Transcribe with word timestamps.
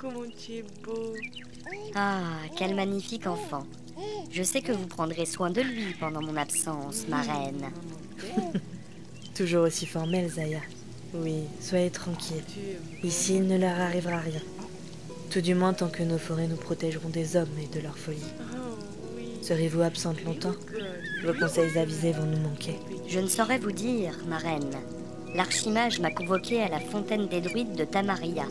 comment 0.00 0.24
tu 0.38 0.52
es 0.52 0.64
beau. 0.84 1.14
Ah, 1.94 2.22
quel 2.56 2.74
magnifique 2.74 3.26
enfant. 3.26 3.66
Je 4.30 4.42
sais 4.42 4.62
que 4.62 4.72
vous 4.72 4.86
prendrez 4.86 5.26
soin 5.26 5.50
de 5.50 5.60
lui 5.60 5.94
pendant 5.98 6.22
mon 6.22 6.36
absence, 6.36 7.06
ma 7.08 7.20
reine. 7.20 7.70
Toujours 9.34 9.64
aussi 9.64 9.86
formelle, 9.86 10.30
Zaya. 10.30 10.60
Oui, 11.14 11.42
soyez 11.60 11.90
tranquille. 11.90 12.42
Ici, 13.02 13.36
il 13.36 13.46
ne 13.46 13.58
leur 13.58 13.78
arrivera 13.78 14.18
rien. 14.18 14.40
Tout 15.30 15.40
du 15.40 15.54
moins 15.54 15.74
tant 15.74 15.88
que 15.88 16.02
nos 16.02 16.18
forêts 16.18 16.48
nous 16.48 16.56
protégeront 16.56 17.08
des 17.08 17.36
hommes 17.36 17.48
et 17.62 17.74
de 17.74 17.82
leur 17.82 17.98
folie. 17.98 18.18
Oui. 19.16 19.24
Serez-vous 19.42 19.82
absente 19.82 20.24
longtemps? 20.24 20.54
Vos 21.24 21.34
conseils 21.34 21.76
avisés 21.78 22.12
vont 22.12 22.26
nous 22.26 22.40
manquer. 22.40 22.76
Je 23.06 23.20
ne 23.20 23.28
saurais 23.28 23.58
vous 23.58 23.72
dire, 23.72 24.16
ma 24.28 24.38
reine. 24.38 24.76
L'archimage 25.34 26.00
m'a 26.00 26.10
convoqué 26.10 26.62
à 26.62 26.68
la 26.68 26.80
fontaine 26.80 27.28
des 27.28 27.40
druides 27.40 27.76
de 27.76 27.84
Tamaria. 27.84 28.46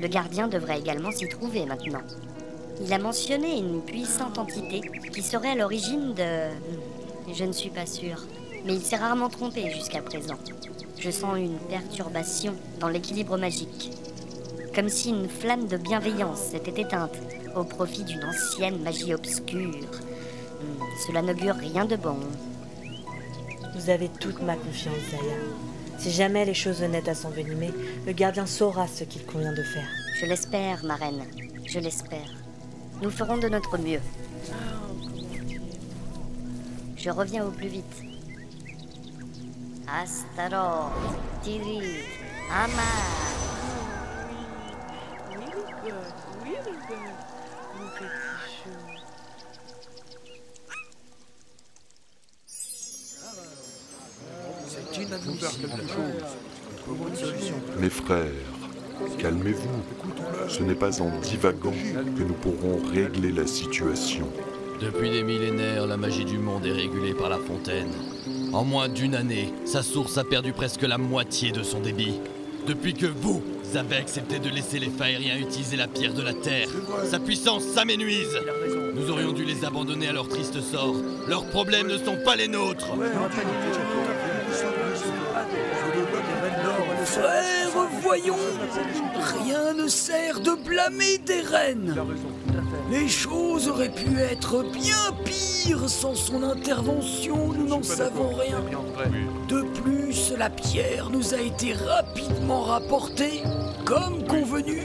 Le 0.00 0.08
gardien 0.08 0.48
devrait 0.48 0.78
également 0.78 1.10
s'y 1.10 1.28
trouver 1.28 1.66
maintenant. 1.66 2.02
Il 2.80 2.92
a 2.92 2.98
mentionné 2.98 3.58
une 3.58 3.80
puissante 3.82 4.38
entité 4.38 4.80
qui 5.12 5.22
serait 5.22 5.50
à 5.50 5.54
l'origine 5.56 6.14
de... 6.14 6.50
Je 7.34 7.44
ne 7.44 7.52
suis 7.52 7.70
pas 7.70 7.86
sûre. 7.86 8.24
Mais 8.64 8.74
il 8.74 8.82
s'est 8.82 8.96
rarement 8.96 9.28
trompé 9.28 9.70
jusqu'à 9.70 10.00
présent. 10.02 10.36
Je 10.98 11.10
sens 11.10 11.36
une 11.38 11.58
perturbation 11.68 12.54
dans 12.80 12.88
l'équilibre 12.88 13.36
magique. 13.36 13.90
Comme 14.74 14.88
si 14.88 15.10
une 15.10 15.28
flamme 15.28 15.66
de 15.66 15.76
bienveillance 15.76 16.40
s'était 16.52 16.82
éteinte 16.82 17.16
au 17.56 17.64
profit 17.64 18.04
d'une 18.04 18.22
ancienne 18.24 18.80
magie 18.82 19.14
obscure. 19.14 19.90
Hmm, 20.60 20.82
Cela 21.06 21.22
n'augure 21.22 21.56
rien 21.56 21.84
de 21.84 21.96
bon. 21.96 22.16
Vous 23.74 23.90
avez 23.90 24.08
toute 24.20 24.40
ma 24.42 24.54
confiance, 24.54 24.94
Zaya. 25.10 25.36
Si 25.98 26.12
jamais 26.12 26.44
les 26.44 26.54
choses 26.54 26.80
venaient 26.80 27.08
à 27.08 27.14
s'envenimer, 27.14 27.72
le 28.06 28.12
gardien 28.12 28.46
saura 28.46 28.86
ce 28.86 29.04
qu'il 29.04 29.26
convient 29.26 29.52
de 29.52 29.62
faire. 29.62 29.88
Je 30.20 30.26
l'espère, 30.26 30.84
ma 30.84 30.94
reine. 30.94 31.24
Je 31.66 31.80
l'espère. 31.80 32.30
Nous 33.02 33.10
ferons 33.10 33.36
de 33.36 33.48
notre 33.48 33.76
mieux. 33.78 34.00
Je 36.96 37.10
reviens 37.10 37.44
au 37.44 37.50
plus 37.50 37.68
vite. 37.68 38.02
Astaroth, 39.88 40.92
Tirit, 41.42 42.04
Amar. 42.52 43.28
Mes 57.80 57.90
frères, 57.90 58.24
calmez-vous. 59.18 60.48
Ce 60.48 60.62
n'est 60.62 60.74
pas 60.74 61.00
en 61.00 61.10
divaguant 61.20 61.72
que 62.16 62.22
nous 62.22 62.34
pourrons 62.34 62.80
régler 62.92 63.32
la 63.32 63.46
situation. 63.46 64.28
Depuis 64.80 65.10
des 65.10 65.22
millénaires, 65.22 65.86
la 65.86 65.96
magie 65.96 66.24
du 66.24 66.38
monde 66.38 66.64
est 66.66 66.72
régulée 66.72 67.14
par 67.14 67.28
la 67.28 67.38
fontaine. 67.38 67.90
En 68.52 68.64
moins 68.64 68.88
d'une 68.88 69.14
année, 69.14 69.52
sa 69.64 69.82
source 69.82 70.18
a 70.18 70.24
perdu 70.24 70.52
presque 70.52 70.82
la 70.82 70.98
moitié 70.98 71.52
de 71.52 71.62
son 71.62 71.80
débit. 71.80 72.20
Depuis 72.66 72.94
que 72.94 73.06
vous 73.06 73.42
avez 73.74 73.96
accepté 73.96 74.38
de 74.38 74.48
laisser 74.48 74.78
les 74.78 74.90
Faériens 74.90 75.38
utiliser 75.38 75.76
la 75.76 75.88
pierre 75.88 76.14
de 76.14 76.22
la 76.22 76.34
terre, 76.34 76.68
sa 77.04 77.18
puissance 77.18 77.64
s'aménuise. 77.64 78.38
Nous 78.94 79.10
aurions 79.10 79.32
dû 79.32 79.44
les 79.44 79.64
abandonner 79.64 80.08
à 80.08 80.12
leur 80.12 80.28
triste 80.28 80.60
sort. 80.60 80.96
Leurs 81.28 81.46
problèmes 81.46 81.86
ne 81.86 81.98
sont 81.98 82.18
pas 82.24 82.36
les 82.36 82.48
nôtres. 82.48 82.88
Frère, 87.12 87.88
voyons 88.02 88.36
Rien 89.44 89.72
ne 89.72 89.88
sert 89.88 90.40
de 90.40 90.54
blâmer 90.62 91.18
des 91.18 91.40
reines 91.40 91.94
Les 92.90 93.08
choses 93.08 93.66
auraient 93.68 93.92
pu 93.92 94.18
être 94.18 94.62
bien 94.62 95.12
pires 95.24 95.88
sans 95.88 96.14
son 96.14 96.42
intervention, 96.42 97.52
nous 97.54 97.66
n'en 97.66 97.82
savons 97.82 98.34
rien. 98.34 98.62
De 99.48 99.62
plus, 99.62 100.34
la 100.38 100.50
pierre 100.50 101.08
nous 101.10 101.32
a 101.32 101.40
été 101.40 101.72
rapidement 101.72 102.62
rapportée, 102.62 103.42
comme 103.86 104.24
convenu. 104.26 104.82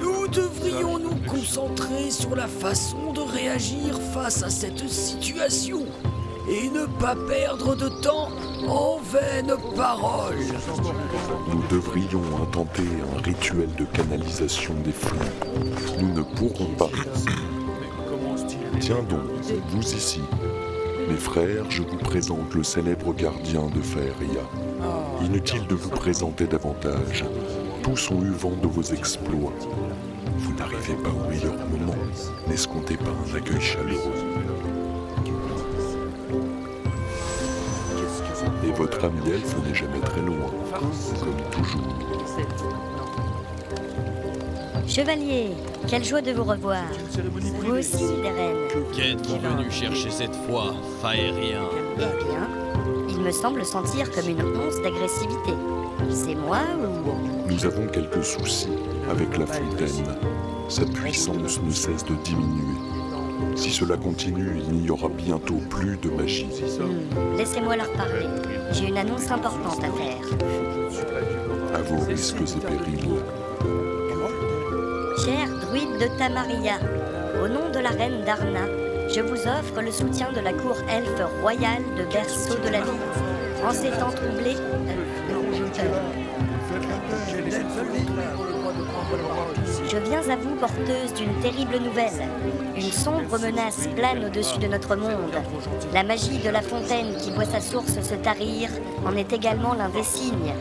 Nous 0.00 0.28
devrions 0.28 0.98
nous 0.98 1.16
concentrer 1.28 2.10
sur 2.10 2.36
la 2.36 2.46
façon 2.46 3.12
de 3.12 3.20
réagir 3.20 3.98
face 4.12 4.42
à 4.42 4.50
cette 4.50 4.88
situation 4.88 5.86
et 6.48 6.68
ne 6.68 6.86
pas 6.86 7.16
perdre 7.28 7.74
de 7.74 7.88
temps 7.88 8.28
en 8.68 8.98
vaines 8.98 9.54
paroles. 9.76 10.36
Nous 11.48 11.62
devrions 11.70 12.22
intenter 12.42 12.82
un 12.82 13.22
rituel 13.22 13.68
de 13.78 13.84
canalisation 13.84 14.74
des 14.84 14.92
flux. 14.92 15.18
Nous 16.00 16.12
ne 16.12 16.22
pourrons 16.22 16.72
pas. 16.76 16.90
Tiens 18.80 19.02
donc, 19.08 19.20
vous 19.68 19.94
ici. 19.94 20.20
Mes 21.08 21.16
frères, 21.16 21.70
je 21.70 21.82
vous 21.82 21.98
présente 21.98 22.54
le 22.54 22.62
célèbre 22.62 23.12
gardien 23.14 23.66
de 23.66 23.80
Faeria. 23.80 24.42
Inutile 25.22 25.66
de 25.66 25.74
vous 25.74 25.90
présenter 25.90 26.46
davantage. 26.46 27.24
Tous 27.82 28.10
ont 28.10 28.22
eu 28.22 28.30
vent 28.30 28.56
de 28.62 28.66
vos 28.66 28.82
exploits. 28.82 29.52
Vous 30.38 30.54
n'arrivez 30.54 30.94
pas 30.94 31.10
au 31.10 31.28
meilleur 31.28 31.54
moment. 31.68 31.94
N'escomptez 32.48 32.96
pas 32.96 33.10
un 33.10 33.36
accueil 33.36 33.60
chaleureux. 33.60 34.12
Et 38.66 38.72
votre 38.72 39.04
ami 39.04 39.20
elfe 39.30 39.56
n'est 39.66 39.74
jamais 39.74 40.00
très 40.00 40.20
loin, 40.22 40.50
comme 41.20 41.36
toujours. 41.50 41.82
Chevalier, 44.86 45.50
quelle 45.88 46.04
joie 46.04 46.20
de 46.20 46.32
vous 46.32 46.44
revoir. 46.44 46.84
Vous 47.60 47.74
aussi, 47.74 48.06
des 48.22 48.30
reines. 48.30 48.84
Qu'êtes-vous 48.94 49.38
venu 49.38 49.70
chercher 49.70 50.10
cette 50.10 50.34
fois, 50.46 50.74
Faérien 51.00 51.62
Eh 51.72 52.24
bien, 52.24 52.48
il 53.08 53.20
me 53.20 53.30
semble 53.30 53.64
sentir 53.64 54.10
comme 54.10 54.28
une 54.28 54.42
once 54.42 54.80
d'agressivité. 54.82 55.54
C'est 56.10 56.34
moi 56.34 56.60
ou... 56.78 57.48
Nous 57.50 57.64
avons 57.66 57.86
quelques 57.86 58.24
soucis 58.24 58.68
avec 59.10 59.36
la 59.38 59.46
fontaine. 59.46 60.16
Sa 60.68 60.84
puissance 60.86 61.60
ne 61.62 61.70
cesse 61.70 62.04
de 62.04 62.14
diminuer. 62.24 62.78
Si 63.56 63.70
cela 63.70 63.96
continue, 63.96 64.60
il 64.68 64.74
n'y 64.82 64.90
aura 64.90 65.08
bientôt 65.08 65.60
plus 65.70 65.96
de 65.96 66.10
magie. 66.10 66.46
Hmm, 66.78 67.36
Laissez-moi 67.36 67.76
leur 67.76 67.90
parler. 67.92 68.26
J'ai 68.72 68.88
une 68.88 68.98
annonce 68.98 69.30
importante 69.30 69.78
à 69.82 69.90
faire. 69.90 70.38
À 71.74 71.82
vos 71.82 72.04
risques 72.04 72.36
et 72.40 72.60
périls. 72.60 73.20
Cher 75.24 75.48
druide 75.60 75.98
de 76.00 76.18
Tamaria, 76.18 76.78
au 77.42 77.48
nom 77.48 77.70
de 77.72 77.78
la 77.78 77.90
reine 77.90 78.24
Darna, 78.24 78.66
je 79.14 79.20
vous 79.20 79.46
offre 79.48 79.80
le 79.80 79.90
soutien 79.90 80.32
de 80.32 80.40
la 80.40 80.52
cour 80.52 80.76
elfe 80.90 81.22
royale 81.40 81.82
de 81.96 82.04
Berceau 82.12 82.54
de 82.64 82.68
la 82.70 82.80
Vie. 82.80 83.00
En 83.66 83.72
ces 83.72 83.90
temps 83.90 84.10
troublés, 84.10 84.56
euh, 84.56 85.30
euh, 85.30 85.94
je 89.90 89.96
viens 89.98 90.28
à 90.28 90.36
vous 90.36 90.43
porteuse 90.54 91.14
d'une 91.14 91.34
terrible 91.40 91.78
nouvelle. 91.78 92.28
Une 92.76 92.92
sombre 92.92 93.38
menace 93.38 93.88
plane 93.94 94.24
au-dessus 94.24 94.58
de 94.58 94.66
notre 94.66 94.96
monde. 94.96 95.34
La 95.92 96.02
magie 96.02 96.38
de 96.38 96.50
la 96.50 96.62
fontaine 96.62 97.16
qui 97.18 97.30
voit 97.30 97.44
sa 97.44 97.60
source 97.60 98.00
se 98.00 98.14
tarir 98.14 98.70
en 99.06 99.16
est 99.16 99.32
également 99.32 99.74
l'un 99.74 99.88
des 99.88 100.02
signes. 100.02 100.54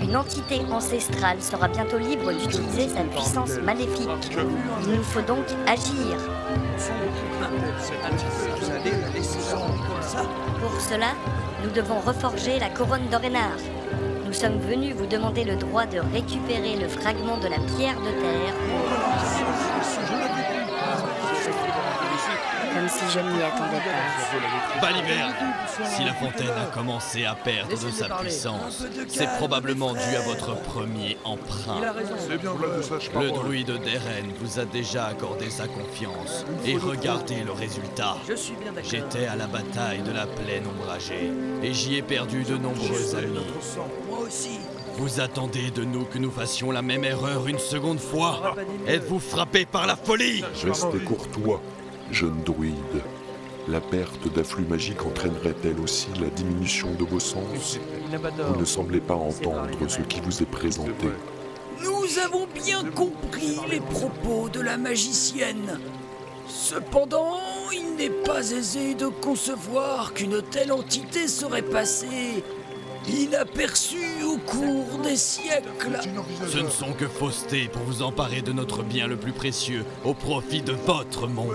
Une 0.00 0.16
entité 0.16 0.60
ancestrale 0.70 1.42
sera 1.42 1.68
bientôt 1.68 1.98
libre 1.98 2.32
d'utiliser 2.32 2.88
sa 2.88 3.02
puissance 3.02 3.58
maléfique. 3.58 4.08
Il 4.82 4.94
nous 4.94 5.02
faut 5.02 5.22
donc 5.22 5.44
agir. 5.66 6.16
Pour 10.60 10.80
cela, 10.80 11.08
nous 11.64 11.70
devons 11.70 11.98
reforger 12.00 12.58
la 12.60 12.70
couronne 12.70 13.08
d'Orénar. 13.10 13.56
Nous 14.28 14.34
sommes 14.34 14.58
venus 14.58 14.94
vous 14.94 15.06
demander 15.06 15.42
le 15.42 15.56
droit 15.56 15.86
de 15.86 16.00
récupérer 16.12 16.76
le 16.76 16.86
fragment 16.86 17.38
de 17.38 17.48
la 17.48 17.56
pierre 17.56 17.98
de 17.98 18.10
terre. 18.20 19.57
Comme 22.88 23.08
si 23.08 23.14
je 23.14 23.20
ne 23.20 23.30
m'y 23.30 23.42
attendais 23.42 23.78
pas. 23.78 24.80
Baliverne 24.80 25.34
Si 25.84 26.04
la 26.04 26.14
fontaine 26.14 26.56
a 26.56 26.66
commencé 26.74 27.24
à 27.24 27.34
perdre 27.34 27.72
de 27.72 27.90
sa 27.90 28.08
puissance, 28.08 28.84
c'est 29.08 29.28
probablement 29.36 29.92
dû 29.92 30.16
à 30.16 30.20
votre 30.22 30.54
premier 30.62 31.18
emprunt. 31.24 31.80
Le 33.20 33.30
druide 33.30 33.72
d'Eren 33.82 34.32
vous 34.40 34.58
a 34.58 34.64
déjà 34.64 35.06
accordé 35.06 35.50
sa 35.50 35.66
confiance. 35.66 36.44
Et 36.64 36.76
regardez 36.76 37.42
le 37.44 37.52
résultat. 37.52 38.16
J'étais 38.82 39.26
à 39.26 39.36
la 39.36 39.46
bataille 39.46 40.00
de 40.00 40.12
la 40.12 40.26
plaine 40.26 40.64
ombragée 40.66 41.32
et 41.62 41.72
j'y 41.74 41.96
ai 41.96 42.02
perdu 42.02 42.44
de 42.44 42.56
nombreux 42.56 43.14
amis. 43.16 43.46
Moi 44.08 44.18
aussi. 44.26 44.60
Vous 44.98 45.20
attendez 45.20 45.70
de 45.70 45.84
nous 45.84 46.04
que 46.04 46.18
nous 46.18 46.30
fassions 46.30 46.72
la 46.72 46.82
même 46.82 47.04
erreur 47.04 47.46
une 47.46 47.60
seconde 47.60 48.00
fois 48.00 48.56
Êtes-vous 48.88 49.20
frappé 49.20 49.64
par 49.64 49.86
la 49.86 49.94
folie? 49.94 50.42
Restez 50.64 50.98
courtois, 50.98 51.62
jeune 52.10 52.42
druide. 52.44 53.02
La 53.68 53.80
perte 53.80 54.32
d'afflux 54.32 54.64
magique 54.64 55.04
entraînerait-elle 55.04 55.78
aussi 55.80 56.08
la 56.20 56.30
diminution 56.30 56.88
de 56.98 57.04
vos 57.04 57.20
sens? 57.20 57.78
Vous 58.10 58.60
ne 58.60 58.64
semblez 58.64 59.00
pas 59.00 59.14
entendre 59.14 59.68
ce 59.88 60.00
qui 60.00 60.20
vous 60.20 60.42
est 60.42 60.50
présenté. 60.50 61.08
Nous 61.82 62.18
avons 62.24 62.46
bien 62.54 62.82
compris 62.84 63.58
les 63.70 63.80
propos 63.80 64.48
de 64.48 64.60
la 64.60 64.78
magicienne. 64.78 65.78
Cependant, 66.48 67.36
il 67.72 67.96
n'est 67.96 68.24
pas 68.24 68.50
aisé 68.52 68.94
de 68.94 69.08
concevoir 69.08 70.14
qu'une 70.14 70.40
telle 70.40 70.72
entité 70.72 71.28
serait 71.28 71.62
passée 71.62 72.42
inaperçue 73.06 74.22
au 74.24 74.38
cours 74.38 74.98
des 75.02 75.16
siècles. 75.16 75.98
Ce 76.46 76.58
ne 76.58 76.68
sont 76.68 76.92
que 76.92 77.06
faussetés 77.06 77.68
pour 77.68 77.82
vous 77.82 78.02
emparer 78.02 78.42
de 78.42 78.52
notre 78.52 78.82
bien 78.82 79.06
le 79.06 79.16
plus 79.16 79.32
précieux 79.32 79.84
au 80.04 80.14
profit 80.14 80.62
de 80.62 80.72
votre 80.72 81.26
monde. 81.26 81.52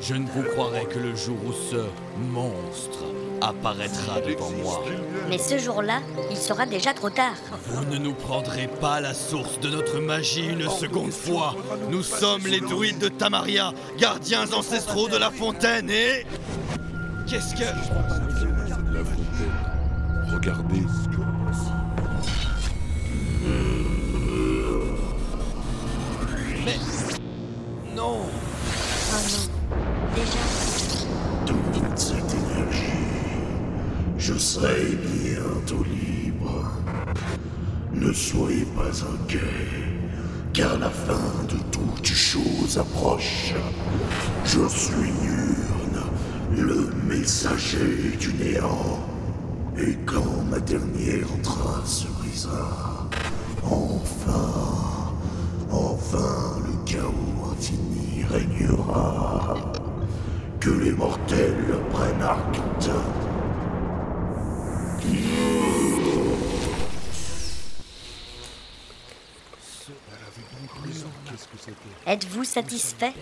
Je 0.00 0.14
ne 0.14 0.26
vous 0.26 0.42
croirai 0.42 0.84
que 0.86 0.98
le 0.98 1.14
jour 1.14 1.36
où 1.46 1.52
ce 1.52 1.86
monstre 2.32 3.04
apparaîtra 3.40 4.20
devant 4.20 4.50
moi. 4.62 4.84
Mais 5.28 5.38
ce 5.38 5.58
jour-là, 5.58 6.00
il 6.30 6.36
sera 6.36 6.66
déjà 6.66 6.92
trop 6.92 7.10
tard. 7.10 7.34
Vous 7.66 7.84
ne 7.84 7.98
nous 7.98 8.14
prendrez 8.14 8.68
pas 8.68 9.00
la 9.00 9.14
source 9.14 9.58
de 9.60 9.70
notre 9.70 9.98
magie 10.00 10.46
une 10.46 10.68
seconde 10.68 11.12
fois. 11.12 11.54
Nous 11.90 12.02
sommes 12.02 12.46
les 12.46 12.60
druides 12.60 12.98
de 12.98 13.08
Tamaria, 13.08 13.72
gardiens 13.98 14.52
ancestraux 14.52 15.08
de 15.08 15.16
la 15.16 15.30
fontaine 15.30 15.90
et... 15.90 16.26
Qu'est-ce 17.26 17.54
que... 17.54 17.64
La 17.64 19.04
fontaine. 19.04 19.48
Regardez. 20.32 20.82
Mais... 26.64 26.78
Non 27.94 28.20
je 34.28 34.34
serai 34.36 34.98
bientôt 35.24 35.82
libre. 35.84 36.70
Ne 37.94 38.12
soyez 38.12 38.66
pas 38.76 38.92
inquiets, 39.14 39.40
car 40.52 40.78
la 40.78 40.90
fin 40.90 41.32
de 41.48 41.56
toute 41.72 42.06
chose 42.06 42.76
approche. 42.78 43.54
Je 44.44 44.68
suis 44.68 45.12
Nurne, 45.22 46.02
le 46.54 46.90
messager 47.08 48.16
du 48.20 48.34
néant. 48.34 48.98
Et 49.78 49.96
quand 50.04 50.44
ma 50.50 50.60
dernière 50.60 51.28
trace 51.42 52.00
se 52.00 52.08
brisera, 52.18 53.08
enfin, 53.64 55.14
enfin 55.70 56.60
le 56.66 56.84
chaos 56.84 57.52
infini 57.52 58.24
régnera. 58.30 59.56
Que 60.60 60.70
les 60.70 60.92
mortels 60.92 61.78
prennent 61.92 62.22
acte. 62.22 62.90
Êtes-vous 72.06 72.44
satisfait? 72.44 73.12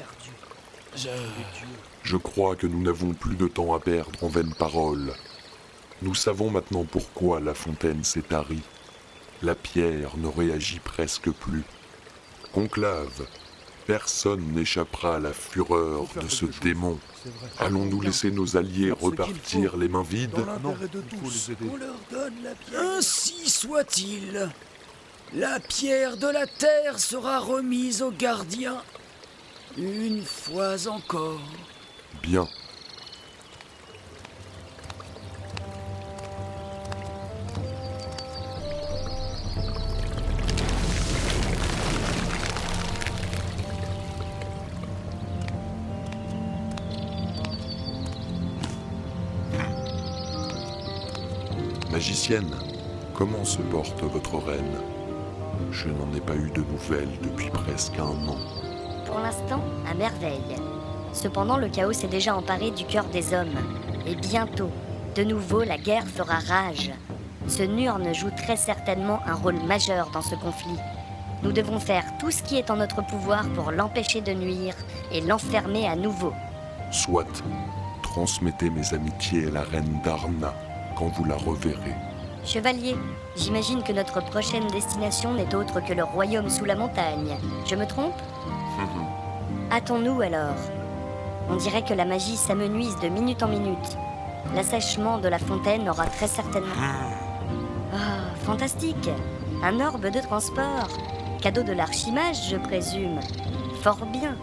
Je 2.03 2.17
crois 2.17 2.57
que 2.57 2.67
nous 2.67 2.83
n'avons 2.83 3.13
plus 3.13 3.37
de 3.37 3.49
temps 3.49 3.75
à 3.75 3.81
perdre 3.81 4.23
en 4.23 4.29
vaines 4.29 4.55
paroles. 4.55 5.13
Nous 6.03 6.15
savons 6.15 6.51
maintenant 6.51 6.85
pourquoi 6.85 7.41
la 7.41 7.55
fontaine 7.55 8.05
s'est 8.05 8.23
tarie. 8.23 8.63
La 9.43 9.55
pierre 9.55 10.17
ne 10.17 10.29
réagit 10.29 10.81
presque 10.81 11.31
plus. 11.31 11.65
Conclave, 12.53 13.27
personne 13.87 14.53
n'échappera 14.53 15.17
à 15.17 15.21
la 15.21 15.33
fureur 15.33 16.05
de 16.21 16.29
ce 16.29 16.47
démon. 16.63 16.99
Allons-nous 17.59 18.01
laisser 18.01 18.31
nos 18.31 18.57
alliés 18.57 18.91
repartir 18.91 19.77
les 19.77 19.89
mains 19.89 20.03
vides 20.03 20.35
Ainsi 22.77 23.49
soit-il. 23.49 24.51
La 25.35 25.59
pierre 25.61 26.17
de 26.17 26.29
la 26.29 26.47
terre 26.47 26.99
sera 26.99 27.41
remise 27.41 28.03
aux 28.03 28.13
gardiens 28.13 28.83
une 29.77 30.23
fois 30.23 30.89
encore. 30.89 31.41
Bien. 32.23 32.49
Comment 53.15 53.45
se 53.45 53.59
porte 53.59 54.03
votre 54.03 54.37
reine? 54.39 54.81
Je 55.71 55.89
n'en 55.89 56.13
ai 56.17 56.21
pas 56.21 56.35
eu 56.35 56.51
de 56.51 56.63
nouvelles 56.63 57.17
depuis 57.23 57.51
presque 57.51 57.97
un 58.01 58.29
an. 58.29 58.37
Pour 59.05 59.21
l'instant, 59.21 59.61
à 59.89 59.95
merveille. 59.95 60.57
Cependant, 61.13 61.57
le 61.57 61.69
chaos 61.69 61.93
s'est 61.93 62.09
déjà 62.09 62.35
emparé 62.35 62.73
du 62.73 62.85
cœur 62.85 63.05
des 63.05 63.33
hommes. 63.33 63.57
Et 64.07 64.17
bientôt, 64.17 64.71
de 65.15 65.23
nouveau, 65.23 65.63
la 65.63 65.79
guerre 65.79 66.07
fera 66.07 66.41
rage. 66.41 66.91
Ce 67.47 67.63
Nurne 67.63 68.13
joue 68.13 68.31
très 68.37 68.57
certainement 68.57 69.21
un 69.25 69.35
rôle 69.35 69.63
majeur 69.63 70.11
dans 70.13 70.23
ce 70.23 70.35
conflit. 70.35 70.81
Nous 71.45 71.53
devons 71.53 71.79
faire 71.79 72.05
tout 72.19 72.33
ce 72.33 72.43
qui 72.43 72.57
est 72.57 72.73
en 72.73 72.77
notre 72.77 73.07
pouvoir 73.07 73.49
pour 73.51 73.71
l'empêcher 73.71 74.21
de 74.21 74.33
nuire 74.33 74.75
et 75.13 75.21
l'enfermer 75.21 75.87
à 75.87 75.95
nouveau. 75.95 76.33
Soit, 76.91 77.45
transmettez 78.03 78.69
mes 78.71 78.95
amitiés 78.95 79.47
à 79.47 79.51
la 79.51 79.63
reine 79.63 80.01
Darna 80.05 80.53
quand 80.97 81.09
vous 81.09 81.25
la 81.25 81.37
reverrez. 81.37 81.95
Chevalier, 82.47 82.95
j'imagine 83.35 83.83
que 83.83 83.93
notre 83.93 84.23
prochaine 84.23 84.69
destination 84.69 85.35
n'est 85.35 85.53
autre 85.53 85.81
que 85.85 85.93
le 85.93 86.05
royaume 86.05 86.49
sous 86.49 86.65
la 86.65 86.77
montagne. 86.77 87.37
Je 87.67 87.75
me 87.75 87.85
trompe 87.87 88.15
Hâtons-nous 89.73 90.21
alors. 90.21 90.55
On 91.51 91.57
dirait 91.57 91.85
que 91.85 91.93
la 91.93 92.05
magie 92.05 92.37
s'amenuise 92.37 92.97
de 93.01 93.09
minute 93.09 93.43
en 93.43 93.49
minute. 93.49 93.99
L'assèchement 94.55 95.19
de 95.19 95.27
la 95.27 95.41
fontaine 95.41 95.89
aura 95.89 96.07
très 96.07 96.29
certainement... 96.29 96.73
Ah, 97.93 98.33
fantastique 98.45 99.11
Un 99.65 99.81
orbe 99.81 100.07
de 100.07 100.21
transport 100.21 100.89
Cadeau 101.43 101.65
de 101.65 101.73
l'archimage, 101.73 102.49
je 102.49 102.57
présume. 102.57 103.19
Fort 103.83 104.07
bien. 104.07 104.37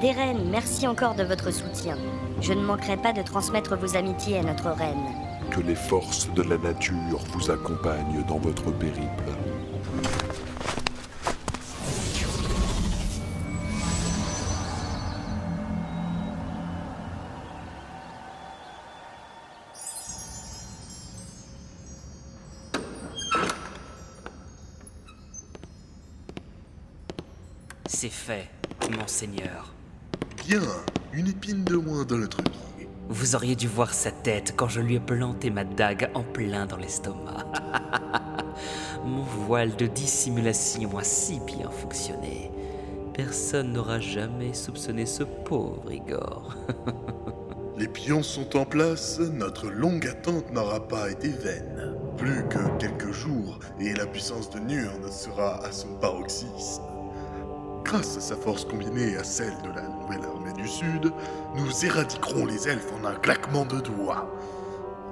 Des 0.00 0.12
reines, 0.12 0.48
merci 0.50 0.86
encore 0.86 1.14
de 1.14 1.22
votre 1.22 1.50
soutien. 1.50 1.98
Je 2.40 2.54
ne 2.54 2.64
manquerai 2.64 2.96
pas 2.96 3.12
de 3.12 3.20
transmettre 3.20 3.76
vos 3.76 3.94
amitiés 3.94 4.38
à 4.38 4.42
notre 4.42 4.70
reine. 4.70 5.25
Que 5.56 5.62
les 5.62 5.74
forces 5.74 6.28
de 6.34 6.42
la 6.42 6.58
nature 6.58 7.18
vous 7.32 7.50
accompagnent 7.50 8.22
dans 8.28 8.36
votre 8.36 8.70
périple. 8.72 9.08
C'est 27.86 28.10
fait, 28.10 28.50
monseigneur. 28.94 29.72
Bien, 30.46 30.60
une 31.14 31.28
épine 31.28 31.64
de 31.64 31.76
moins 31.76 32.04
dans 32.04 32.18
notre 32.18 32.42
vie. 32.42 32.66
Vous 33.08 33.36
auriez 33.36 33.54
dû 33.54 33.68
voir 33.68 33.94
sa 33.94 34.10
tête 34.10 34.54
quand 34.56 34.68
je 34.68 34.80
lui 34.80 34.96
ai 34.96 35.00
planté 35.00 35.50
ma 35.50 35.62
dague 35.62 36.10
en 36.14 36.24
plein 36.24 36.66
dans 36.66 36.76
l'estomac. 36.76 37.46
Mon 39.04 39.22
voile 39.22 39.76
de 39.76 39.86
dissimulation 39.86 40.98
a 40.98 41.04
si 41.04 41.38
bien 41.40 41.70
fonctionné. 41.70 42.50
Personne 43.14 43.72
n'aura 43.72 44.00
jamais 44.00 44.54
soupçonné 44.54 45.06
ce 45.06 45.22
pauvre 45.22 45.92
Igor. 45.92 46.56
Les 47.78 47.88
pions 47.88 48.22
sont 48.22 48.56
en 48.56 48.64
place, 48.64 49.20
notre 49.20 49.68
longue 49.68 50.06
attente 50.08 50.50
n'aura 50.52 50.88
pas 50.88 51.10
été 51.10 51.28
vaine. 51.28 51.94
Plus 52.16 52.42
que 52.48 52.78
quelques 52.78 53.12
jours 53.12 53.60
et 53.78 53.94
la 53.94 54.06
puissance 54.06 54.50
de 54.50 54.58
Nurne 54.58 55.12
sera 55.12 55.64
à 55.64 55.70
son 55.70 55.94
paroxysme. 56.00 56.95
Grâce 57.86 58.16
à 58.16 58.20
sa 58.20 58.34
force 58.34 58.64
combinée 58.64 59.16
à 59.16 59.22
celle 59.22 59.56
de 59.62 59.68
la 59.68 59.82
nouvelle 59.82 60.24
armée 60.24 60.52
du 60.54 60.66
Sud, 60.66 61.12
nous 61.54 61.84
éradiquerons 61.84 62.44
les 62.44 62.66
elfes 62.66 62.92
en 63.00 63.06
un 63.06 63.14
claquement 63.14 63.64
de 63.64 63.78
doigts. 63.78 64.28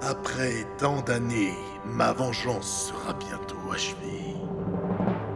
Après 0.02 0.66
tant 0.78 1.00
d'années, 1.02 1.54
ma 1.86 2.12
vengeance 2.12 2.88
sera 2.88 3.12
bientôt 3.12 3.70
achevée. 3.72 4.34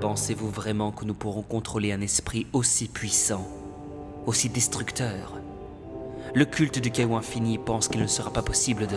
Pensez-vous 0.00 0.50
vraiment 0.50 0.90
que 0.90 1.04
nous 1.04 1.14
pourrons 1.14 1.42
contrôler 1.42 1.92
un 1.92 2.00
esprit 2.00 2.48
aussi 2.52 2.88
puissant, 2.88 3.46
aussi 4.26 4.48
destructeur? 4.48 5.34
Le 6.34 6.44
culte 6.44 6.80
du 6.80 6.90
chaos 6.90 7.14
infini 7.14 7.56
pense 7.56 7.86
qu'il 7.86 8.02
ne 8.02 8.08
sera 8.08 8.32
pas 8.32 8.42
possible 8.42 8.88
de... 8.88 8.96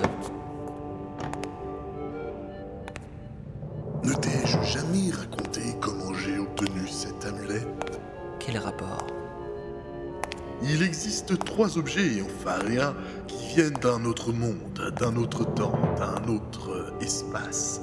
trois 11.37 11.77
objets, 11.77 12.23
enfin 12.23 12.59
rien, 12.65 12.95
qui 13.27 13.55
viennent 13.55 13.79
d'un 13.81 14.05
autre 14.05 14.31
monde, 14.31 14.93
d'un 14.99 15.15
autre 15.15 15.45
temps, 15.53 15.77
d'un 15.97 16.31
autre 16.31 16.93
espace. 17.01 17.81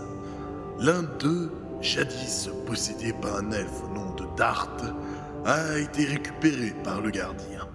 L'un 0.79 1.03
d'eux 1.19 1.51
jadis 1.81 2.51
possédé 2.67 3.13
par 3.13 3.37
un 3.37 3.51
elfe 3.53 3.83
au 3.85 3.95
nom 3.95 4.09
Dart, 4.39 4.77
a 5.45 5.79
été 5.79 6.05
récupéré 6.05 6.73
par 6.85 7.01
le 7.01 7.11
gardien. 7.11 7.67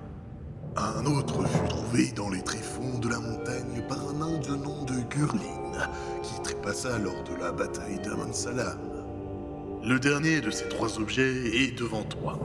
Un 0.77 1.05
autre 1.05 1.45
fut 1.45 1.67
trouvé 1.67 2.11
dans 2.15 2.29
les 2.29 2.41
tréfonds 2.41 2.99
de 2.99 3.09
la 3.09 3.19
montagne 3.19 3.83
par 3.89 3.99
un 4.09 4.13
nain 4.13 4.39
de 4.39 4.55
nom 4.55 4.83
de 4.85 4.93
Gurlin, 5.09 5.89
qui 6.23 6.41
trépassa 6.41 6.97
lors 6.99 7.21
de 7.25 7.35
la 7.37 7.51
bataille 7.51 7.99
d'Amansalam. 7.99 8.79
Le 9.83 9.99
dernier 9.99 10.39
de 10.39 10.51
ces 10.51 10.69
trois 10.69 10.97
objets 10.97 11.47
est 11.53 11.77
devant 11.77 12.03
toi. 12.03 12.39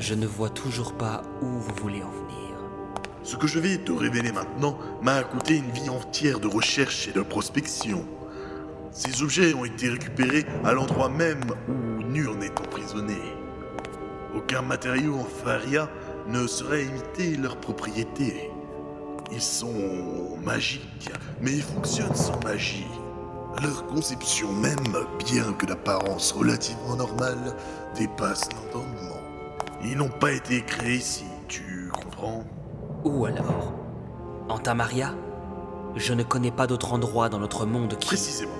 Je 0.00 0.14
ne 0.14 0.26
vois 0.26 0.48
toujours 0.48 0.94
pas 0.94 1.20
où 1.42 1.46
vous 1.46 1.74
voulez 1.74 2.02
en 2.02 2.10
venir. 2.10 2.56
Ce 3.22 3.36
que 3.36 3.46
je 3.46 3.58
vais 3.58 3.76
te 3.76 3.92
révéler 3.92 4.32
maintenant 4.32 4.78
m'a 5.02 5.22
coûté 5.22 5.58
une 5.58 5.70
vie 5.72 5.90
entière 5.90 6.40
de 6.40 6.48
recherche 6.48 7.06
et 7.06 7.12
de 7.12 7.20
prospection. 7.20 8.06
Ces 8.92 9.22
objets 9.22 9.52
ont 9.52 9.66
été 9.66 9.90
récupérés 9.90 10.46
à 10.64 10.72
l'endroit 10.72 11.10
même 11.10 11.44
où 11.68 12.02
Nurn 12.02 12.42
est 12.42 12.58
emprisonné. 12.58 13.18
Aucun 14.34 14.62
matériau 14.62 15.16
en 15.16 15.24
Faria 15.44 15.86
ne 16.28 16.46
saurait 16.46 16.86
imiter 16.86 17.36
leurs 17.36 17.58
propriétés. 17.58 18.50
Ils 19.30 19.42
sont 19.42 20.38
magiques, 20.42 21.10
mais 21.42 21.52
ils 21.52 21.62
fonctionnent 21.62 22.14
sans 22.14 22.42
magie. 22.42 22.88
Leur 23.62 23.86
conception 23.86 24.50
même, 24.50 24.96
bien 25.26 25.52
que 25.52 25.66
d'apparence 25.66 26.32
relativement 26.32 26.96
normale, 26.96 27.54
dépasse 27.94 28.48
l'entendement. 28.54 29.29
Ils 29.82 29.96
n'ont 29.96 30.10
pas 30.10 30.32
été 30.32 30.62
créés 30.62 30.96
ici, 30.96 31.24
tu 31.48 31.90
comprends 31.92 32.44
Où 33.04 33.24
alors? 33.24 33.72
En 34.48 34.58
Tamaria? 34.58 35.14
Je 35.96 36.12
ne 36.12 36.22
connais 36.22 36.50
pas 36.50 36.66
d'autre 36.66 36.92
endroit 36.92 37.28
dans 37.28 37.38
notre 37.38 37.64
monde 37.66 37.96
qui... 37.98 38.08
Précisément. 38.08 38.52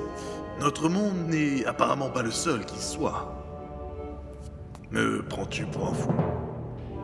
Notre 0.61 0.89
monde 0.89 1.29
n'est 1.29 1.65
apparemment 1.67 2.11
pas 2.11 2.23
le 2.23 2.31
seul 2.31 2.65
qui 2.65 2.81
soit. 2.81 3.37
Me 4.91 5.23
prends-tu 5.23 5.67
pour 5.67 5.89
un 5.89 5.95
fou? 5.95 6.11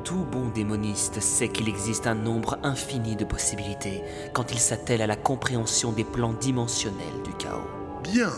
Tout 0.02 0.24
bon 0.30 0.48
démoniste 0.48 1.20
sait 1.20 1.48
qu'il 1.48 1.68
existe 1.68 2.06
un 2.06 2.14
nombre 2.14 2.58
infini 2.62 3.16
de 3.16 3.24
possibilités 3.24 4.02
quand 4.32 4.52
il 4.52 4.58
s'attelle 4.58 5.02
à 5.02 5.06
la 5.06 5.16
compréhension 5.16 5.92
des 5.92 6.04
plans 6.04 6.32
dimensionnels 6.32 7.22
du 7.24 7.32
chaos. 7.34 7.68
Bien. 8.02 8.30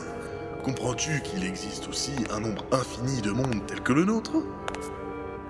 Comprends-tu 0.64 1.22
qu'il 1.22 1.44
existe 1.44 1.88
aussi 1.88 2.12
un 2.30 2.40
nombre 2.40 2.64
infini 2.72 3.22
de 3.22 3.30
mondes 3.30 3.64
tels 3.66 3.82
que 3.82 3.92
le 3.92 4.04
nôtre? 4.04 4.32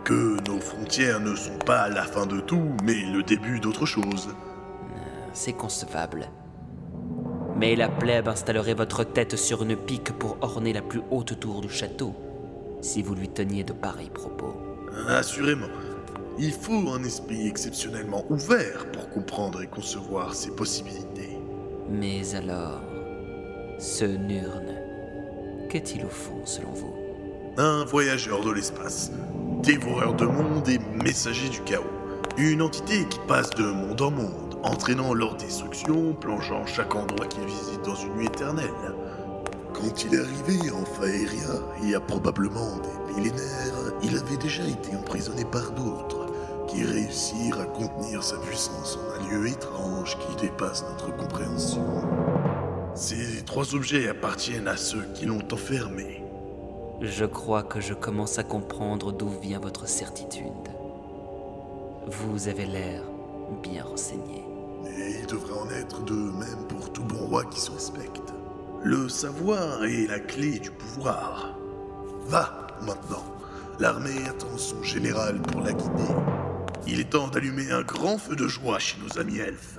Que 0.09 0.43
nos 0.49 0.59
frontières 0.59 1.21
ne 1.21 1.37
sont 1.37 1.59
pas 1.67 1.91
la 1.91 2.03
fin 2.03 2.25
de 2.25 2.41
tout, 2.41 2.71
mais 2.83 3.05
le 3.13 3.23
début 3.23 3.61
d'autre 3.61 3.85
chose 3.85 4.31
C'est 5.35 5.53
concevable. 5.53 6.31
Mais 7.59 7.77
la 7.77 7.91
plèbe 7.91 8.27
installerait 8.27 8.73
votre 8.73 9.05
tête 9.05 9.37
sur 9.37 9.63
une 9.63 9.77
pique 9.77 10.13
pour 10.13 10.39
orner 10.41 10.73
la 10.73 10.81
plus 10.81 11.03
haute 11.11 11.39
tour 11.39 11.61
du 11.61 11.69
château, 11.69 12.15
si 12.81 13.03
vous 13.03 13.15
lui 13.15 13.29
teniez 13.29 13.65
de 13.65 13.75
pareils 13.75 14.09
propos. 14.09 14.55
Assurément. 15.09 15.69
Il 16.39 16.53
faut 16.53 16.89
un 16.89 17.05
esprit 17.05 17.47
exceptionnellement 17.47 18.25
ouvert 18.31 18.91
pour 18.93 19.11
comprendre 19.11 19.61
et 19.61 19.67
concevoir 19.67 20.35
ces 20.35 20.53
possibilités. 20.53 21.37
Mais 21.91 22.35
alors, 22.35 22.81
ce 23.79 24.07
Nurne, 24.07 24.75
qu'est-il 25.69 26.07
au 26.07 26.09
fond 26.09 26.41
selon 26.47 26.73
vous? 26.73 26.95
Un 27.59 27.85
voyageur 27.85 28.43
de 28.43 28.53
l'espace, 28.53 29.11
dévoreur 29.63 30.15
de 30.15 30.27
monde 30.27 30.69
et 30.69 30.79
messager 31.03 31.49
du 31.49 31.61
chaos. 31.61 31.85
Une 32.37 32.63
entité 32.63 33.05
qui 33.07 33.19
passe 33.27 33.51
de 33.51 33.65
monde 33.65 34.01
en 34.01 34.11
monde, 34.11 34.59
entraînant 34.63 35.15
leur 35.15 35.37
destruction, 35.37 36.15
plongeant 36.15 36.65
chaque 36.67 36.95
endroit 36.95 37.27
qu'il 37.27 37.45
visite 37.45 37.83
dans 37.85 37.95
une 37.95 38.15
nuit 38.15 38.27
éternelle. 38.27 38.71
Quand 39.75 40.05
il 40.05 40.15
est 40.15 40.21
arrivé 40.21 40.71
en 40.71 40.85
Faeria, 40.85 41.61
il 41.83 41.91
y 41.91 41.95
a 41.95 42.01
probablement 42.01 42.79
des 42.79 43.15
millénaires, 43.15 43.93
il 44.03 44.17
avait 44.17 44.37
déjà 44.37 44.65
été 44.65 44.97
emprisonné 44.97 45.45
par 45.45 45.73
d'autres, 45.73 46.27
qui 46.69 46.85
réussirent 46.85 47.61
à 47.61 47.65
contenir 47.65 48.23
sa 48.23 48.37
puissance 48.39 48.99
en 48.99 49.21
un 49.21 49.29
lieu 49.31 49.49
étrange 49.49 50.17
qui 50.19 50.47
dépasse 50.47 50.85
notre 50.91 51.17
compréhension. 51.17 51.85
Ces 52.95 53.45
trois 53.45 53.75
objets 53.75 54.09
appartiennent 54.09 54.69
à 54.69 54.77
ceux 54.77 55.05
qui 55.15 55.27
l'ont 55.27 55.47
enfermé. 55.53 56.28
Je 57.01 57.25
crois 57.25 57.63
que 57.63 57.81
je 57.81 57.95
commence 57.95 58.41
à 58.41 58.43
comprendre 58.43 59.13
d'où 59.13 59.29
vient 59.29 59.61
votre 59.61 59.87
certitude. 59.87 60.45
Vous 62.09 62.49
avez 62.49 62.67
l'air 62.67 63.03
bien 63.63 63.85
renseigné. 63.85 64.45
Et 64.85 65.21
il 65.21 65.27
devrait 65.27 65.61
en 65.61 65.71
être 65.71 66.03
de 66.05 66.15
même 66.15 66.67
pour 66.69 66.93
tout 66.93 67.05
bon 67.05 67.27
roi 67.27 67.45
qui 67.45 67.61
se 67.61 67.71
respecte. 67.71 68.35
Le 68.83 69.09
savoir 69.09 69.85
est 69.85 70.09
la 70.09 70.19
clé 70.19 70.59
du 70.59 70.73
pouvoir. 70.73 71.57
Va, 72.27 72.67
maintenant. 72.83 73.25
L'armée 73.79 74.27
attend 74.29 74.57
son 74.57 74.83
général 74.83 75.41
pour 75.41 75.61
la 75.61 75.73
guider. 75.73 76.15
Il 76.89 76.99
est 76.99 77.11
temps 77.11 77.29
d'allumer 77.29 77.71
un 77.71 77.83
grand 77.83 78.19
feu 78.19 78.35
de 78.35 78.49
joie 78.49 78.81
chez 78.81 78.99
nos 79.01 79.21
amis 79.21 79.39
elfes. 79.39 79.79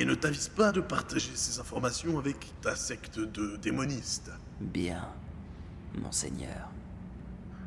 Et 0.00 0.06
ne 0.06 0.14
t'avise 0.14 0.48
pas 0.48 0.72
de 0.72 0.80
partager 0.80 1.32
ces 1.34 1.60
informations 1.60 2.18
avec 2.18 2.54
ta 2.62 2.74
secte 2.74 3.18
de 3.18 3.56
démonistes. 3.56 4.30
Bien, 4.58 5.06
monseigneur. 6.00 6.70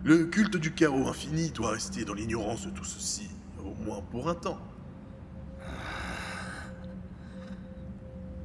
Le 0.03 0.25
culte 0.25 0.57
du 0.57 0.73
chaos 0.73 1.07
infini 1.07 1.51
doit 1.51 1.73
rester 1.73 2.05
dans 2.05 2.15
l'ignorance 2.15 2.65
de 2.65 2.71
tout 2.71 2.85
ceci, 2.85 3.29
au 3.63 3.75
moins 3.83 4.01
pour 4.09 4.27
un 4.29 4.33
temps. 4.33 4.59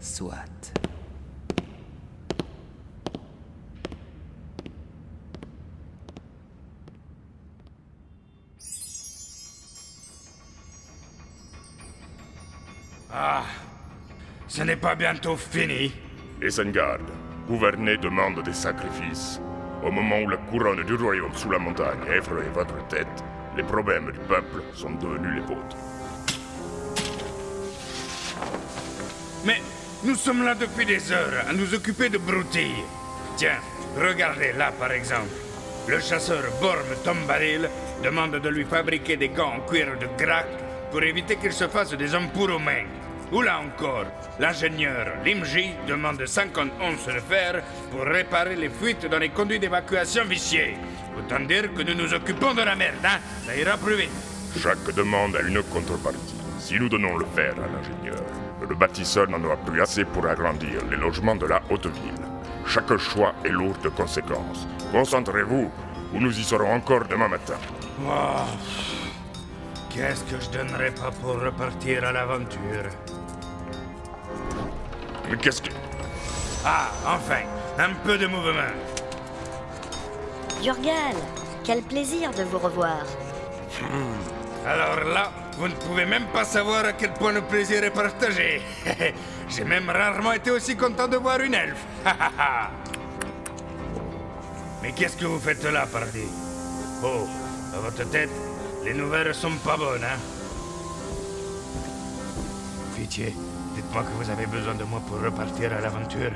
Soit. 0.01 0.35
Ah, 13.11 13.45
ce 14.49 14.63
n'est 14.63 14.77
pas 14.77 14.95
bientôt 14.95 15.37
fini 15.37 15.93
Isengard, 16.43 16.99
gouverner 17.47 17.97
demande 17.99 18.43
des 18.43 18.53
sacrifices. 18.53 19.41
Au 19.85 19.91
moment 19.91 20.21
où 20.21 20.29
la 20.29 20.37
couronne 20.37 20.83
du 20.85 20.95
royaume 20.95 21.35
sous 21.35 21.51
la 21.51 21.59
montagne 21.59 22.01
effraie 22.17 22.49
votre 22.55 22.87
tête, 22.89 23.07
les 23.57 23.63
problèmes 23.63 24.11
du 24.11 24.19
peuple 24.21 24.63
sont 24.73 24.91
devenus 24.93 25.35
les 25.35 25.41
vôtres. 25.41 25.77
Mais 29.45 29.61
nous 30.05 30.15
sommes 30.15 30.45
là 30.45 30.55
depuis 30.55 30.87
des 30.87 31.13
heures 31.13 31.45
à 31.49 31.53
nous 31.53 31.75
occuper 31.75 32.09
de 32.09 32.19
broutilles. 32.19 32.85
Tiens, 33.37 33.59
regardez 33.97 34.53
là 34.53 34.73
par 34.73 34.93
exemple. 34.93 35.29
Le 35.89 36.01
chasseur 36.01 36.43
Borm 36.61 36.87
Tombaril 37.05 37.69
demande 38.03 38.37
de 38.37 38.49
lui 38.49 38.65
fabriquer 38.65 39.17
des 39.17 39.29
gants 39.29 39.55
en 39.57 39.61
cuir 39.69 39.89
de 39.99 40.07
grac 40.23 40.47
pour 40.91 41.03
éviter 41.03 41.37
qu'il 41.37 41.53
se 41.53 41.69
fasse 41.69 41.93
des 41.95 42.15
hommes 42.15 42.29
pour 42.31 42.51
aux 42.51 42.59
mains. 42.59 42.85
Ou 43.31 43.43
là 43.43 43.61
encore, 43.61 44.07
l'ingénieur 44.41 45.07
Limji 45.25 45.73
demande 45.87 46.25
50 46.25 46.71
onces 46.81 47.07
de 47.07 47.21
fer 47.21 47.63
pour 47.91 48.03
réparer 48.05 48.57
les 48.57 48.71
fuites 48.71 49.07
dans 49.07 49.19
les 49.19 49.29
conduits 49.29 49.59
d'évacuation 49.59 50.25
viciés. 50.25 50.77
Autant 51.19 51.41
dire 51.41 51.73
que 51.75 51.83
nous 51.83 51.95
nous 51.95 52.15
occupons 52.15 52.55
de 52.55 52.63
la 52.63 52.75
merde, 52.75 53.05
hein 53.05 53.19
Ça 53.47 53.55
ira 53.55 53.77
plus 53.77 53.97
vite. 53.97 54.11
Chaque 54.59 54.95
demande 54.95 55.37
a 55.37 55.43
une 55.43 55.63
contrepartie. 55.65 56.37
Si 56.59 56.79
nous 56.79 56.89
donnons 56.89 57.17
le 57.19 57.27
fer 57.35 57.53
à 57.53 57.67
l'ingénieur, 57.67 58.23
le 58.67 58.75
bâtisseur 58.75 59.29
n'en 59.29 59.43
aura 59.45 59.57
plus 59.57 59.81
assez 59.83 60.05
pour 60.05 60.27
agrandir 60.27 60.81
les 60.91 60.97
logements 60.97 61.37
de 61.37 61.47
la 61.47 61.61
haute 61.71 61.87
ville. 61.87 62.25
Chaque 62.67 62.97
choix 62.97 63.35
est 63.45 63.51
lourd 63.51 63.77
de 63.83 63.89
conséquences. 63.91 64.67
Concentrez-vous, 64.91 65.71
ou 66.15 66.19
nous 66.19 66.39
y 66.39 66.43
serons 66.43 66.73
encore 66.73 67.05
demain 67.07 67.29
matin. 67.29 67.59
Oh, 68.07 68.45
Qu'est-ce 69.91 70.23
que 70.25 70.41
je 70.41 70.51
donnerais 70.51 70.93
pas 70.93 71.11
pour 71.11 71.41
repartir 71.41 72.05
à 72.05 72.13
l'aventure? 72.13 72.91
Mais 75.31 75.37
qu'est-ce 75.37 75.63
que... 75.63 75.71
Ah, 76.65 76.91
enfin, 77.07 77.43
un 77.79 77.95
peu 78.05 78.19
de 78.19 78.27
mouvement. 78.27 78.73
Jurgal, 80.63 81.15
quel 81.65 81.83
plaisir 81.83 82.31
de 82.33 82.43
vous 82.43 82.59
revoir. 82.59 83.05
Alors 84.67 85.05
là, 85.05 85.31
vous 85.57 85.69
ne 85.69 85.75
pouvez 85.75 86.05
même 86.05 86.27
pas 86.27 86.45
savoir 86.45 86.85
à 86.85 86.93
quel 86.93 87.13
point 87.15 87.33
le 87.33 87.43
plaisir 87.43 87.85
est 87.85 87.91
partagé. 87.91 88.61
J'ai 89.49 89.65
même 89.65 89.89
rarement 89.89 90.33
été 90.33 90.51
aussi 90.51 90.77
content 90.77 91.09
de 91.09 91.17
voir 91.17 91.41
une 91.41 91.55
elfe. 91.55 91.85
Mais 94.83 94.93
qu'est-ce 94.93 95.17
que 95.17 95.27
vous 95.27 95.39
faites 95.39 95.65
là, 95.65 95.87
pardi? 95.87 96.25
Oh, 97.03 97.27
à 97.75 97.79
votre 97.79 98.09
tête, 98.11 98.31
les 98.85 98.95
nouvelles 98.95 99.35
sont 99.35 99.57
pas 99.65 99.77
bonnes, 99.77 100.05
hein? 100.05 100.19
Pitié, 102.97 103.35
dites-moi 103.79 104.03
que 104.03 104.15
vous 104.25 104.31
avez 104.31 104.47
besoin 104.47 104.75
de 104.75 104.85
moi 104.85 105.01
pour 105.07 105.19
repartir 105.23 105.73
à 105.73 105.81
l'aventure. 105.81 106.33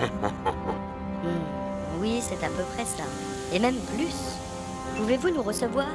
Oui, 2.00 2.20
c'est 2.22 2.42
à 2.44 2.48
peu 2.48 2.62
près 2.74 2.84
ça. 2.84 3.02
Et 3.52 3.58
même 3.58 3.74
plus. 3.94 4.14
Pouvez-vous 4.96 5.30
nous 5.30 5.42
recevoir? 5.42 5.88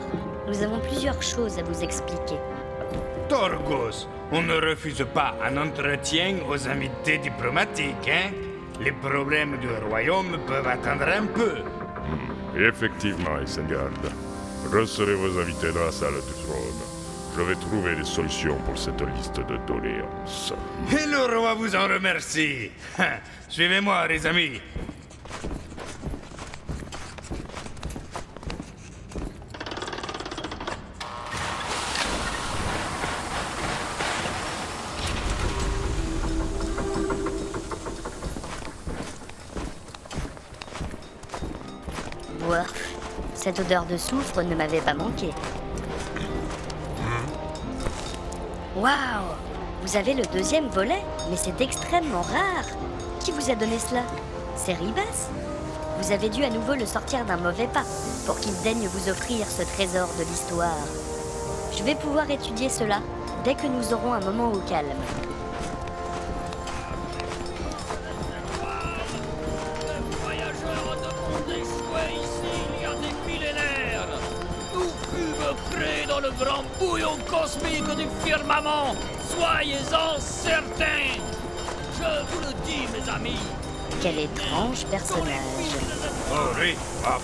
Nous 0.48 0.62
avons 0.62 0.80
plusieurs 0.80 1.22
choses 1.24 1.58
à 1.58 1.64
vous 1.64 1.82
expliquer. 1.82 2.38
Torgos, 3.30 4.08
on 4.32 4.42
ne 4.42 4.56
refuse 4.70 5.06
pas 5.14 5.34
un 5.42 5.56
entretien 5.56 6.36
aux 6.50 6.68
invités 6.68 7.20
diplomatiques, 7.20 8.10
hein? 8.10 8.32
Les 8.82 8.92
problèmes 8.92 9.58
du 9.60 9.70
royaume 9.90 10.38
peuvent 10.46 10.68
attendre 10.68 11.08
un 11.08 11.26
peu. 11.26 11.54
Hmm, 11.62 12.60
Effectivement, 12.70 13.40
Isengard. 13.42 13.92
Recevez 14.72 15.16
vos 15.16 15.40
invités 15.40 15.72
dans 15.72 15.86
la 15.86 15.92
salle 15.92 16.16
du 16.16 16.34
trône. 16.44 16.82
Je 17.36 17.42
vais 17.42 17.56
trouver 17.56 17.96
des 17.96 18.04
solutions 18.04 18.58
pour 18.60 18.78
cette 18.78 19.02
liste 19.02 19.38
de 19.38 19.58
doléances. 19.66 20.54
Et 20.92 21.06
le 21.08 21.38
roi 21.38 21.56
vous 21.56 21.76
en 21.76 21.88
remercie. 21.88 22.70
Suivez-moi, 23.50 24.08
les 24.08 24.28
amis. 24.28 24.62
Cette 43.44 43.60
odeur 43.60 43.86
de 43.86 43.98
soufre 43.98 44.42
ne 44.42 44.56
m'avait 44.56 44.80
pas 44.80 44.94
manqué. 44.94 45.32
Waouh 48.84 49.38
Vous 49.82 49.96
avez 49.96 50.14
le 50.14 50.24
deuxième 50.34 50.68
volet 50.68 51.02
Mais 51.30 51.38
c'est 51.38 51.62
extrêmement 51.62 52.22
rare 52.22 52.66
Qui 53.22 53.32
vous 53.32 53.50
a 53.50 53.56
donné 53.56 53.80
cela? 53.80 54.02
C'est 54.58 54.74
Ribas? 54.74 55.30
Vous 56.02 56.12
avez 56.12 56.28
dû 56.28 56.44
à 56.44 56.50
nouveau 56.50 56.74
le 56.74 56.86
sortir 56.86 57.24
d'un 57.24 57.38
mauvais 57.38 57.68
pas 57.68 57.86
pour 58.26 58.38
qu'il 58.42 58.52
daigne 58.62 58.86
vous 58.90 59.10
offrir 59.10 59.46
ce 59.48 59.62
trésor 59.62 60.10
de 60.20 60.24
l'histoire. 60.24 60.86
Je 61.78 61.82
vais 61.84 61.96
pouvoir 61.96 62.30
étudier 62.30 62.68
cela 62.68 63.00
dès 63.46 63.56
que 63.56 63.68
nous 63.68 63.94
aurons 63.94 64.12
un 64.12 64.20
moment 64.20 64.52
au 64.52 64.60
calme. 64.68 64.90
Le 76.40 76.46
grand 76.46 76.64
bouillon 76.80 77.18
cosmique 77.30 77.96
du 77.96 78.06
firmament. 78.24 78.96
Soyez-en 79.30 80.20
certains. 80.20 81.20
Je 81.98 82.34
vous 82.34 82.42
le 82.42 82.54
dis, 82.66 82.88
mes 82.92 83.10
amis. 83.10 83.40
Quel 84.02 84.20
étrange 84.20 84.86
personnage. 84.86 85.30
Oh 86.32 86.50
oui, 86.60 86.76
ah, 87.06 87.20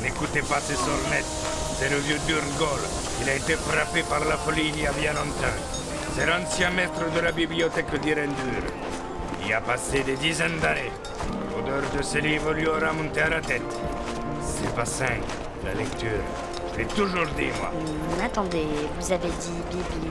n'écoutez 0.00 0.42
pas 0.42 0.60
ces 0.60 0.74
sornettes. 0.74 1.24
C'est 1.78 1.90
le 1.90 1.98
vieux 1.98 2.18
Durgol. 2.26 2.80
Il 3.22 3.28
a 3.28 3.34
été 3.34 3.54
frappé 3.54 4.02
par 4.02 4.24
la 4.24 4.36
folie 4.36 4.72
il 4.74 4.80
y 4.80 4.86
a 4.86 4.92
bien 4.92 5.12
longtemps. 5.12 5.58
C'est 6.14 6.26
l'ancien 6.26 6.70
maître 6.70 7.10
de 7.14 7.20
la 7.20 7.32
bibliothèque 7.32 8.00
d'Irendur. 8.00 8.62
Il 9.42 9.48
y 9.48 9.52
a 9.52 9.60
passé 9.60 10.02
des 10.02 10.16
dizaines 10.16 10.58
d'années. 10.60 10.92
L'odeur 11.50 11.82
de 11.96 12.02
ses 12.02 12.20
livres 12.20 12.52
lui 12.52 12.66
aura 12.66 12.92
monté 12.92 13.20
à 13.20 13.28
la 13.28 13.40
tête. 13.40 13.62
C'est 14.40 14.74
pas 14.74 14.84
sain, 14.84 15.18
la 15.64 15.74
lecture. 15.74 16.51
Je 16.72 16.78
l'ai 16.78 16.86
toujours 16.86 17.26
dit, 17.36 17.50
moi. 17.60 17.70
Hmm, 17.72 18.24
attendez, 18.24 18.66
vous 18.98 19.12
avez 19.12 19.28
dit 19.28 19.52
bibli. 19.70 20.10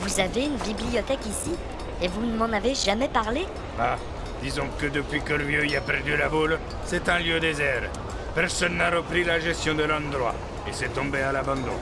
Vous 0.00 0.20
avez 0.20 0.44
une 0.44 0.56
bibliothèque 0.56 1.26
ici? 1.26 1.52
Et 2.02 2.08
vous 2.08 2.22
ne 2.24 2.36
m'en 2.36 2.52
avez 2.52 2.74
jamais 2.74 3.08
parlé? 3.08 3.46
Ah, 3.78 3.96
disons 4.42 4.68
que 4.78 4.86
depuis 4.86 5.20
que 5.22 5.32
le 5.32 5.44
vieux 5.44 5.66
y 5.66 5.76
a 5.76 5.80
perdu 5.80 6.16
la 6.16 6.28
boule, 6.28 6.58
c'est 6.84 7.08
un 7.08 7.18
lieu 7.18 7.40
désert. 7.40 7.90
Personne 8.34 8.76
n'a 8.76 8.90
repris 8.90 9.24
la 9.24 9.40
gestion 9.40 9.74
de 9.74 9.84
l'endroit 9.84 10.34
et 10.68 10.72
c'est 10.72 10.92
tombé 10.92 11.22
à 11.22 11.32
l'abandon. 11.32 11.78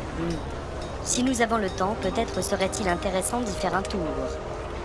Si 1.04 1.22
nous 1.22 1.42
avons 1.42 1.56
le 1.56 1.70
temps, 1.70 1.96
peut-être 2.02 2.42
serait-il 2.42 2.88
intéressant 2.88 3.40
d'y 3.40 3.52
faire 3.52 3.74
un 3.74 3.82
tour. 3.82 4.00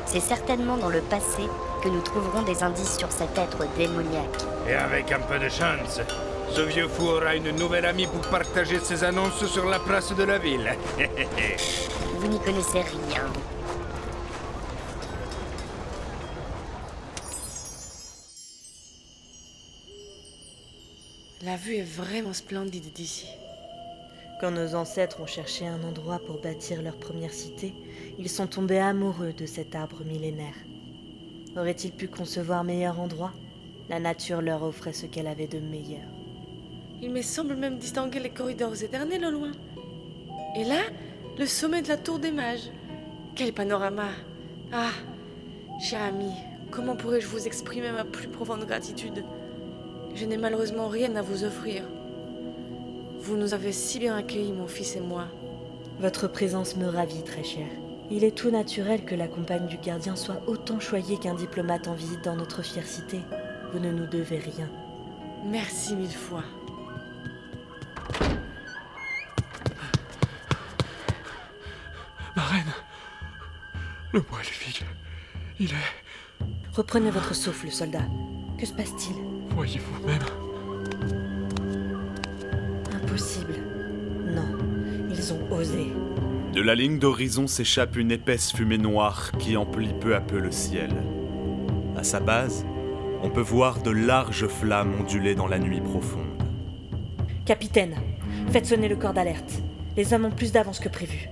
C'est 0.06 0.22
certainement 0.22 0.78
dans 0.78 0.90
le 0.90 1.02
passé 1.02 1.44
que 1.84 1.90
nous 1.90 2.02
trouverons 2.02 2.42
des 2.42 2.64
indices 2.64 2.98
sur 2.98 3.12
cet 3.12 3.38
être 3.38 3.60
démoniaque. 3.78 4.42
Et 4.68 4.74
avec 4.74 5.12
un 5.12 5.20
peu 5.20 5.38
de 5.38 5.50
chance, 5.50 6.00
ce 6.52 6.62
vieux 6.62 6.88
fou 6.88 7.08
aura 7.08 7.36
une 7.36 7.52
nouvelle 7.52 7.86
amie 7.86 8.08
pour 8.08 8.22
partager 8.30 8.80
ses 8.80 9.04
annonces 9.04 9.46
sur 9.46 9.66
la 9.66 9.80
place 9.80 10.16
de 10.16 10.24
la 10.24 10.38
ville. 10.38 10.76
Vous 12.18 12.28
n'y 12.28 12.40
connaissez 12.40 12.82
rien. 12.82 13.26
La 21.44 21.56
vue 21.56 21.76
est 21.76 21.84
vraiment 21.84 22.34
splendide 22.34 22.92
d'ici. 22.94 23.28
Quand 24.42 24.52
nos 24.52 24.76
ancêtres 24.76 25.22
ont 25.22 25.28
cherché 25.28 25.68
un 25.68 25.82
endroit 25.84 26.20
pour 26.20 26.42
bâtir 26.42 26.82
leur 26.82 26.98
première 26.98 27.34
cité, 27.34 27.74
ils 28.20 28.30
sont 28.30 28.48
tombés 28.48 28.80
amoureux 28.80 29.34
de 29.34 29.46
cet 29.46 29.76
arbre 29.76 30.04
millénaire. 30.04 30.56
Aurait-il 31.56 31.92
pu 31.92 32.08
concevoir 32.08 32.64
meilleur 32.64 33.00
endroit? 33.00 33.32
La 33.90 34.00
nature 34.00 34.42
leur 34.42 34.64
offrait 34.64 34.94
ce 34.94 35.06
qu'elle 35.06 35.28
avait 35.28 35.48
de 35.48 35.60
meilleur. 35.60 36.17
Il 37.02 37.12
me 37.12 37.22
semble 37.22 37.56
même 37.56 37.78
distinguer 37.78 38.20
les 38.20 38.30
corridors 38.30 38.82
éternels 38.82 39.26
au 39.26 39.32
loin. 39.32 39.52
Et 40.56 40.64
là, 40.64 40.82
le 41.38 41.46
sommet 41.46 41.84
de 41.84 41.90
la 41.90 41.98
tour 41.98 42.18
des 42.18 42.32
mages. 42.32 42.72
Quel 43.36 43.54
panorama 43.54 44.08
Ah, 44.74 44.90
cher 45.80 46.02
ami, 46.02 46.32
comment 46.72 46.96
pourrais-je 46.96 47.28
vous 47.28 47.46
exprimer 47.46 47.92
ma 47.92 48.04
plus 48.04 48.28
profonde 48.28 48.66
gratitude? 48.66 49.24
Je 50.16 50.26
n'ai 50.26 50.38
malheureusement 50.38 50.88
rien 50.88 51.16
à 51.16 51.22
vous 51.22 51.44
offrir. 51.44 51.84
Vous 53.20 53.38
nous 53.38 53.54
avez 53.54 53.72
si 53.72 54.00
bien 54.00 54.16
accueillis, 54.16 54.54
mon 54.54 54.68
fils 54.68 54.96
et 54.96 55.02
moi. 55.02 55.26
Votre 56.00 56.28
présence 56.28 56.76
me 56.76 56.88
ravit, 56.88 57.24
très 57.24 57.44
cher. 57.44 57.68
Il 58.10 58.24
est 58.24 58.36
tout 58.36 58.50
naturel 58.50 59.06
que 59.06 59.14
la 59.16 59.28
compagne 59.28 59.68
du 59.68 59.78
gardien 59.78 60.16
soit 60.16 60.42
autant 60.48 60.80
choyée 60.80 61.18
qu'un 61.18 61.36
diplomate 61.36 61.88
en 61.88 61.94
visite 61.94 62.24
dans 62.24 62.36
notre 62.36 62.64
fière 62.64 62.88
cité. 62.88 63.20
Vous 63.72 63.80
ne 63.80 63.92
nous 63.92 64.08
devez 64.08 64.38
rien. 64.38 64.70
Merci 65.46 65.96
mille 65.96 66.10
fois. 66.10 66.44
Le 74.14 74.22
bois 74.22 74.40
est 74.42 74.66
vide. 74.66 74.88
Il 75.60 75.72
est. 75.72 76.46
Reprenez 76.74 77.12
votre 77.12 77.36
souffle, 77.36 77.70
soldat. 77.70 78.06
Que 78.58 78.66
se 78.66 78.74
passe-t-il? 78.74 79.16
Voyez 79.54 79.80
vous-même. 79.80 80.22
Impossible. 82.94 83.56
Non, 84.28 84.58
ils 85.10 85.34
ont 85.34 85.52
osé. 85.52 85.88
De 86.54 86.62
la 86.62 86.76
ligne 86.76 87.00
d'horizon 87.00 87.48
s'échappe 87.48 87.98
une 87.98 88.12
épaisse 88.12 88.54
fumée 88.54 88.78
noire 88.78 89.32
qui 89.40 89.58
emplit 89.58 89.94
peu 90.00 90.16
à 90.16 90.22
peu 90.22 90.40
le 90.40 90.52
ciel. 90.52 90.92
À 91.98 92.04
sa 92.04 92.20
base, 92.20 92.66
on 93.22 93.30
peut 93.30 93.42
voir 93.42 93.82
de 93.82 93.92
larges 93.92 94.48
flammes 94.48 94.94
onduler 95.02 95.36
dans 95.36 95.48
la 95.48 95.60
nuit 95.60 95.82
profonde. 95.82 96.42
Capitaine, 97.46 97.96
faites 98.52 98.68
sonner 98.68 98.88
le 98.88 98.96
corps 98.96 99.14
d'alerte. 99.14 99.62
Les 99.96 100.14
hommes 100.14 100.26
ont 100.26 100.32
plus 100.32 100.52
d'avance 100.52 100.80
que 100.80 100.90
prévu. 100.90 101.30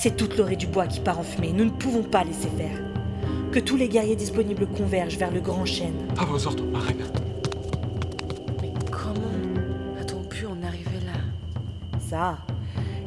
C'est 0.00 0.16
toute 0.16 0.36
l'orée 0.36 0.54
du 0.54 0.68
bois 0.68 0.86
qui 0.86 1.00
part 1.00 1.18
en 1.18 1.24
fumée. 1.24 1.50
Nous 1.52 1.64
ne 1.64 1.70
pouvons 1.70 2.04
pas 2.04 2.22
laisser 2.22 2.48
faire. 2.50 2.78
Que 3.50 3.58
tous 3.58 3.74
les 3.74 3.88
guerriers 3.88 4.14
disponibles 4.14 4.68
convergent 4.68 5.18
vers 5.18 5.32
le 5.32 5.40
grand 5.40 5.64
chêne. 5.64 6.06
À 6.16 6.24
vos 6.24 6.46
ordres, 6.46 6.62
ma 6.66 6.78
reine. 6.78 7.02
Mais 8.62 8.72
comment 8.92 9.98
a-t-on 10.00 10.22
pu 10.22 10.46
en 10.46 10.62
arriver 10.62 11.00
là? 11.04 11.18
Ça, 11.98 12.38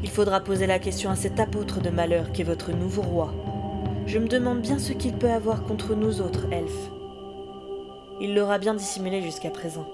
il 0.03 0.09
faudra 0.09 0.41
poser 0.41 0.67
la 0.67 0.79
question 0.79 1.09
à 1.09 1.15
cet 1.15 1.39
apôtre 1.39 1.79
de 1.79 1.89
malheur 1.89 2.33
qui 2.33 2.41
est 2.41 2.43
votre 2.43 2.73
nouveau 2.73 3.03
roi. 3.03 3.33
Je 4.05 4.19
me 4.19 4.27
demande 4.27 4.59
bien 4.59 4.77
ce 4.77 4.91
qu'il 4.91 5.13
peut 5.13 5.31
avoir 5.31 5.63
contre 5.63 5.95
nous 5.95 6.19
autres 6.19 6.51
elfes. 6.51 6.91
Il 8.19 8.35
l'aura 8.35 8.57
bien 8.57 8.73
dissimulé 8.73 9.21
jusqu'à 9.21 9.49
présent. 9.49 9.87